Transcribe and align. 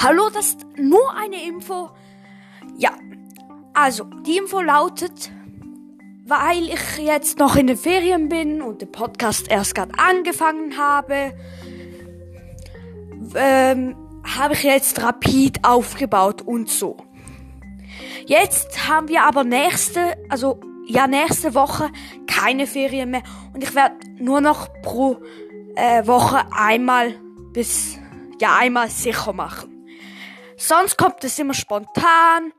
Hallo, 0.00 0.28
das 0.32 0.50
ist 0.50 0.66
nur 0.76 1.12
eine 1.16 1.44
Info. 1.44 1.90
Ja, 2.76 2.92
also 3.74 4.04
die 4.24 4.36
Info 4.36 4.60
lautet, 4.60 5.32
weil 6.24 6.68
ich 6.68 6.98
jetzt 6.98 7.40
noch 7.40 7.56
in 7.56 7.66
den 7.66 7.76
Ferien 7.76 8.28
bin 8.28 8.62
und 8.62 8.80
den 8.80 8.92
Podcast 8.92 9.50
erst 9.50 9.74
gerade 9.74 9.90
angefangen 9.98 10.78
habe, 10.78 11.34
ähm, 13.34 13.96
habe 14.36 14.54
ich 14.54 14.62
jetzt 14.62 15.02
rapid 15.02 15.64
aufgebaut 15.64 16.42
und 16.42 16.70
so. 16.70 16.96
Jetzt 18.24 18.88
haben 18.88 19.08
wir 19.08 19.24
aber 19.24 19.42
nächste, 19.42 20.16
also 20.28 20.60
ja 20.86 21.08
nächste 21.08 21.56
Woche 21.56 21.90
keine 22.28 22.68
Ferien 22.68 23.10
mehr 23.10 23.24
und 23.52 23.64
ich 23.64 23.74
werde 23.74 23.96
nur 24.20 24.40
noch 24.40 24.68
pro 24.80 25.16
äh, 25.74 26.06
Woche 26.06 26.42
einmal 26.52 27.14
bis 27.52 27.98
ja 28.40 28.56
einmal 28.60 28.90
sicher 28.90 29.32
machen. 29.32 29.77
Sonst 30.58 30.98
kommt 30.98 31.22
es 31.22 31.38
immer 31.38 31.54
spontan, 31.54 32.52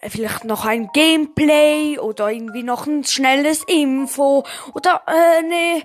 äh, 0.00 0.08
vielleicht 0.08 0.44
noch 0.44 0.64
ein 0.64 0.88
Gameplay 0.92 1.98
oder 1.98 2.30
irgendwie 2.30 2.62
noch 2.62 2.86
ein 2.86 3.04
schnelles 3.04 3.62
Info 3.68 4.44
oder 4.72 5.02
äh, 5.06 5.42
ne 5.42 5.82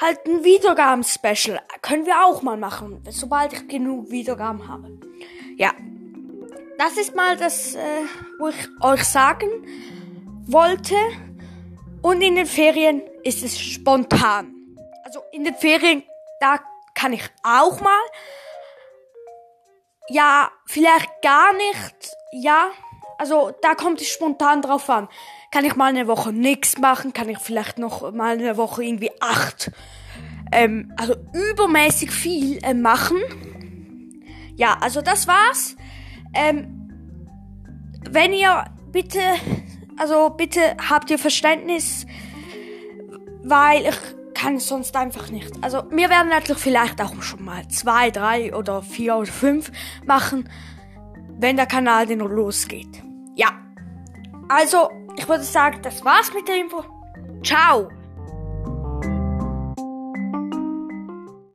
halt 0.00 0.26
ein 0.26 0.44
Wiedergaben-Special 0.44 1.60
können 1.82 2.06
wir 2.06 2.24
auch 2.24 2.42
mal 2.42 2.56
machen, 2.56 3.02
sobald 3.10 3.52
ich 3.52 3.68
genug 3.68 4.10
Wiedergaben 4.10 4.68
habe. 4.68 4.98
Ja, 5.56 5.72
das 6.78 6.96
ist 6.96 7.16
mal 7.16 7.36
das, 7.36 7.74
äh, 7.74 7.78
wo 8.38 8.48
ich 8.48 8.68
euch 8.80 9.04
sagen 9.04 9.48
wollte. 10.46 10.94
Und 12.02 12.22
in 12.22 12.36
den 12.36 12.46
Ferien 12.46 13.02
ist 13.24 13.42
es 13.42 13.58
spontan. 13.58 14.54
Also 15.02 15.20
in 15.32 15.42
den 15.42 15.56
Ferien, 15.56 16.04
da 16.38 16.60
kann 16.94 17.12
ich 17.12 17.28
auch 17.42 17.80
mal. 17.80 18.02
Ja, 20.10 20.50
vielleicht 20.66 21.10
gar 21.22 21.52
nicht. 21.52 22.12
Ja, 22.32 22.70
also 23.18 23.52
da 23.62 23.74
kommt 23.74 24.00
es 24.00 24.08
spontan 24.08 24.62
drauf 24.62 24.88
an. 24.88 25.08
Kann 25.50 25.64
ich 25.64 25.76
mal 25.76 25.86
eine 25.86 26.06
Woche 26.06 26.32
nichts 26.32 26.78
machen? 26.78 27.12
Kann 27.12 27.28
ich 27.28 27.38
vielleicht 27.38 27.78
noch 27.78 28.12
mal 28.12 28.34
eine 28.38 28.56
Woche 28.56 28.84
irgendwie 28.84 29.10
acht, 29.20 29.70
ähm, 30.52 30.92
also 30.96 31.14
übermäßig 31.32 32.10
viel 32.10 32.58
äh, 32.62 32.74
machen? 32.74 33.18
Ja, 34.56 34.78
also 34.80 35.02
das 35.02 35.26
war's. 35.26 35.76
Ähm, 36.34 36.74
wenn 38.10 38.32
ihr 38.32 38.64
bitte, 38.92 39.20
also 39.98 40.30
bitte 40.30 40.76
habt 40.88 41.10
ihr 41.10 41.18
Verständnis, 41.18 42.06
weil 43.42 43.86
ich 43.86 44.17
kann 44.38 44.56
es 44.56 44.68
sonst 44.68 44.96
einfach 44.96 45.30
nicht. 45.30 45.52
Also 45.62 45.82
wir 45.90 46.08
werden 46.08 46.28
natürlich 46.28 46.62
vielleicht 46.62 47.00
auch 47.02 47.22
schon 47.22 47.44
mal 47.44 47.66
zwei, 47.68 48.10
drei 48.10 48.54
oder 48.54 48.82
vier 48.82 49.16
oder 49.16 49.30
fünf 49.30 49.72
machen, 50.06 50.48
wenn 51.38 51.56
der 51.56 51.66
Kanal 51.66 52.06
denn 52.06 52.20
losgeht. 52.20 53.02
Ja. 53.34 53.48
Also, 54.48 54.90
ich 55.16 55.28
würde 55.28 55.44
sagen, 55.44 55.80
das 55.82 56.04
war's 56.04 56.32
mit 56.32 56.48
der 56.48 56.60
Info. 56.60 56.84
Ciao. 57.42 57.88